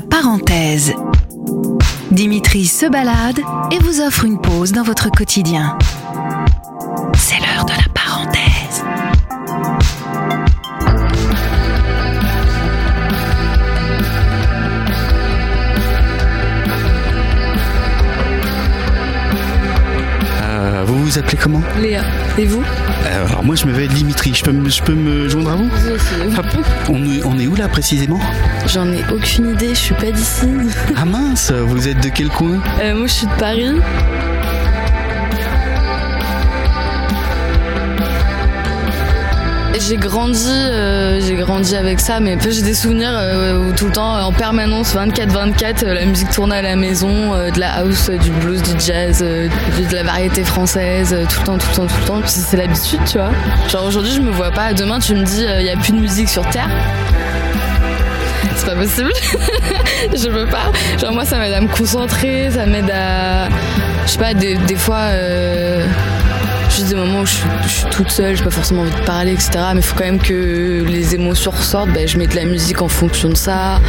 [0.00, 0.94] Parenthèse.
[2.10, 5.76] Dimitri se balade et vous offre une pause dans votre quotidien.
[7.16, 7.83] C'est l'heure de la
[20.86, 22.02] vous vous appelez comment Léa.
[22.38, 22.62] Et vous
[23.06, 25.68] Euh, Alors moi je m'appelle Dimitri, je peux, me- je peux me joindre à vous
[25.68, 26.46] Vous Hop.
[26.88, 28.20] on, est, on est où là précisément
[28.72, 30.46] J'en ai aucune idée, je suis pas d'ici.
[30.96, 33.72] Ah mince, vous êtes de quel coin Euh, moi je suis de Paris.
[39.76, 43.92] J'ai grandi, euh, j'ai grandi avec ça, mais j'ai des souvenirs euh, où tout le
[43.92, 48.30] temps, en permanence, 24-24, euh, la musique tournait à la maison, de la house, du
[48.30, 49.48] blues, du jazz, de
[49.92, 52.20] la variété française, tout le temps, tout le temps, tout le temps.
[52.20, 53.30] Puis C'est l'habitude, tu vois.
[53.68, 54.72] Genre aujourd'hui, je me vois pas.
[54.74, 56.68] Demain, tu me dis, il y a plus de musique sur Terre.
[58.56, 59.12] C'est pas possible.
[60.14, 60.70] je veux pas.
[61.00, 63.48] Genre moi, ça m'aide à me concentrer, ça m'aide à,
[64.06, 65.08] je sais pas, des, fois.
[66.74, 69.50] Juste des moments où je suis, toute seule, j'ai pas forcément envie de parler, etc.
[69.74, 71.90] Mais il faut quand même que les émotions ressortent.
[71.90, 73.80] Ben, je mets de la musique en fonction de ça.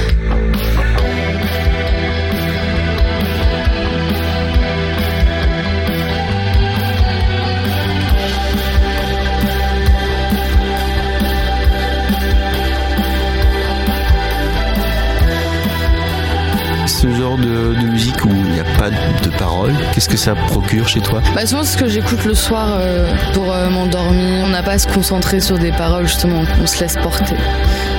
[16.88, 20.36] Ce genre de, de musique où il n'y a pas de paroles, qu'est-ce que ça
[20.36, 24.46] procure chez toi Bah, souvent, c'est ce que j'écoute le soir euh, pour euh, m'endormir.
[24.46, 27.36] On n'a pas à se concentrer sur des paroles, justement, on se laisse porter.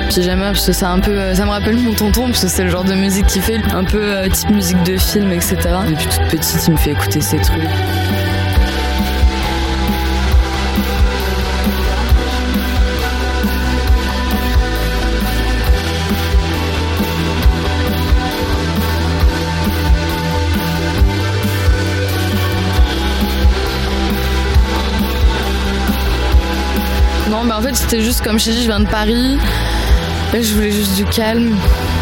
[0.09, 2.42] Puis j'aime bien parce que c'est un peu, euh, ça me rappelle mon tonton parce
[2.42, 5.33] que c'est le genre de musique qu'il fait, un peu euh, type musique de film,
[5.33, 5.57] etc.
[5.89, 7.62] Depuis toute petite, il me fait écouter ces trucs.
[27.31, 29.37] Non, mais en fait, c'était juste comme je t'ai dit, je viens de Paris.
[30.33, 31.55] Là, je voulais juste du calme.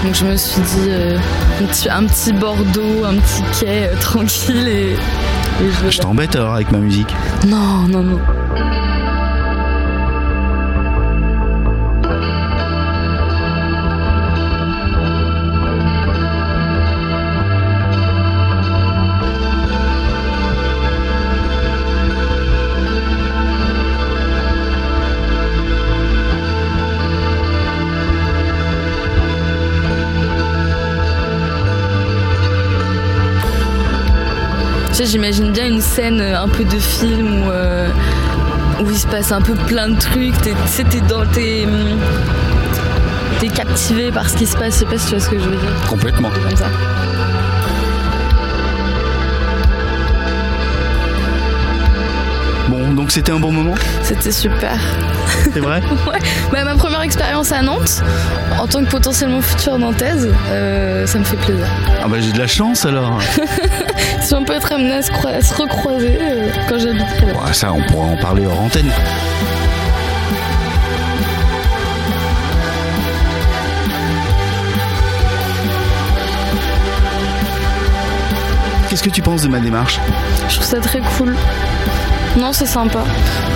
[0.05, 1.19] Donc, je me suis dit euh,
[1.61, 4.93] un, petit, un petit Bordeaux, un petit quai euh, tranquille et.
[4.93, 7.15] et je Je t'embête alors avec ma musique
[7.47, 8.21] Non, non, non.
[35.05, 37.89] Sais, j'imagine bien une scène euh, un peu de film où, euh,
[38.81, 40.37] où il se passe un peu plein de trucs.
[40.43, 41.27] T'es, tu sais, t'es dans.
[41.27, 41.99] T'es, hum,
[43.41, 44.75] t'es captivé par ce qui se passe.
[44.75, 45.89] Je sais pas si tu vois ce que je veux dire.
[45.89, 46.31] Complètement.
[46.31, 46.67] Comme ça.
[52.69, 53.75] Bon, donc c'était un bon moment?
[54.03, 54.79] C'était super.
[55.53, 55.81] C'est vrai?
[56.07, 56.19] Ouais.
[56.53, 58.03] Bah, ma première expérience à Nantes,
[58.59, 61.67] en tant que potentiellement future nantaise, euh, ça me fait plaisir.
[62.03, 63.21] Ah bah j'ai de la chance alors
[64.25, 67.53] Si on peut être amené à se, à se recroiser euh, quand j'habiterai là.
[67.53, 68.91] Ça, on pourra en parler hors antenne.
[78.89, 80.01] Qu'est-ce que tu penses de ma démarche?
[80.49, 81.37] Je trouve ça très cool.
[82.39, 83.05] Non, c'est sympa.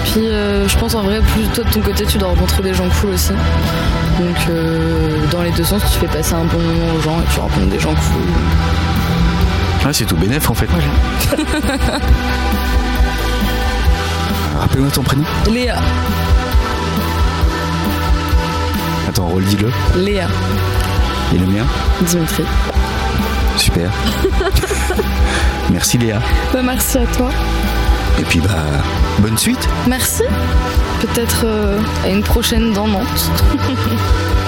[0.05, 2.75] Puis euh, je pense en vrai, plus toi de ton côté, tu dois rencontrer des
[2.75, 3.33] gens cool aussi.
[4.21, 7.33] Donc euh, dans les deux sens, tu fais passer un bon moment aux gens et
[7.33, 8.29] tu rencontres des gens cool.
[9.85, 10.67] Ah, c'est tout bénef en fait.
[14.59, 15.25] Rappelle-moi ton prénom.
[15.51, 15.77] Léa,
[19.09, 19.71] Attends, redis-le.
[19.97, 20.27] Léa,
[21.35, 21.65] Et le mien
[22.03, 22.43] Dimitri.
[23.57, 23.91] Super.
[25.71, 26.21] Merci Léa.
[26.53, 27.31] Bah, merci à toi.
[28.19, 28.55] Et puis bah,
[29.19, 29.69] bonne suite.
[29.87, 30.23] Merci.
[31.01, 33.31] Peut-être euh, à une prochaine dans Nantes.